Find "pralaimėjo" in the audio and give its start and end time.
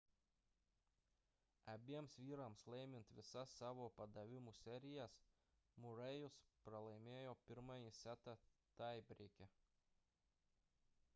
6.69-7.35